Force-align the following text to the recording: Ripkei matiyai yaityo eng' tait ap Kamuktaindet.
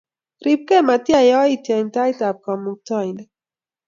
Ripkei 0.45 0.83
matiyai 0.87 1.27
yaityo 1.31 1.73
eng' 1.79 1.93
tait 1.95 2.19
ap 2.29 2.37
Kamuktaindet. 2.45 3.29